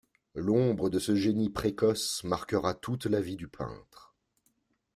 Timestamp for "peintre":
3.47-4.15